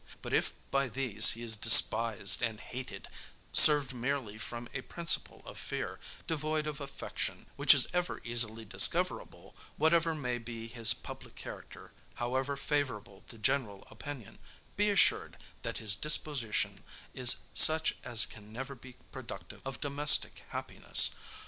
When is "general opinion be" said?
13.37-14.89